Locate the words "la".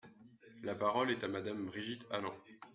0.63-0.73